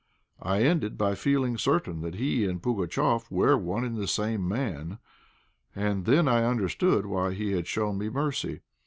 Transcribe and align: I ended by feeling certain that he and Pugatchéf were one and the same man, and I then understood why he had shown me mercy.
I 0.41 0.63
ended 0.63 0.97
by 0.97 1.13
feeling 1.13 1.59
certain 1.59 2.01
that 2.01 2.15
he 2.15 2.43
and 2.47 2.59
Pugatchéf 2.59 3.29
were 3.29 3.55
one 3.55 3.83
and 3.85 3.97
the 3.97 4.07
same 4.07 4.47
man, 4.47 4.97
and 5.75 6.09
I 6.09 6.11
then 6.11 6.27
understood 6.27 7.05
why 7.05 7.35
he 7.35 7.51
had 7.51 7.67
shown 7.67 7.99
me 7.99 8.09
mercy. 8.09 8.61